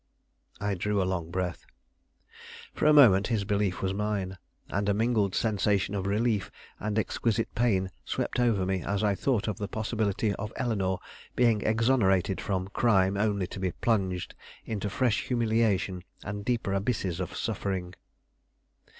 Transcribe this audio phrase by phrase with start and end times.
[0.59, 1.63] I drew a long breath.
[2.73, 4.39] For a moment his belief was mine;
[4.71, 9.47] and a mingled sensation of relief and exquisite pain swept over me as I thought
[9.47, 10.97] of the possibility of Eleanore
[11.35, 14.33] being exonerated from crime only to be plunged
[14.65, 17.93] into fresh humiliation and deeper abysses of suffering.